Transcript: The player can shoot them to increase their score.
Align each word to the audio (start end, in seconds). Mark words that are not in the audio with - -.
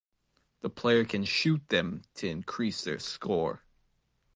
The 0.61 0.69
player 0.71 1.05
can 1.05 1.25
shoot 1.25 1.69
them 1.69 2.01
to 2.15 2.27
increase 2.27 2.83
their 2.83 2.97
score. 2.97 3.63